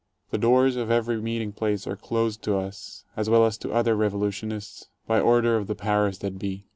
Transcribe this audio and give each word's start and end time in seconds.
The 0.31 0.39
doors 0.39 0.77
of 0.77 0.89
every 0.89 1.21
meeting 1.21 1.51
place 1.51 1.85
are 1.85 1.95
closed 1.95 2.41
to 2.45 2.57
us, 2.57 3.05
as 3.15 3.29
well 3.29 3.45
as 3.45 3.55
to 3.59 3.71
other 3.71 3.95
revolutionists, 3.95 4.87
by 5.05 5.19
order 5.19 5.57
of 5.57 5.67
the 5.67 5.75
powers 5.75 6.17
that 6.19 6.39
be. 6.39 6.65